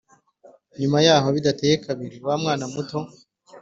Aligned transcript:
Nyuma 0.79 0.97
yaho 1.07 1.27
bidateye 1.35 1.75
kabiri 1.85 2.17
wa 2.25 2.35
mwana 2.41 2.65
muto 2.73 2.99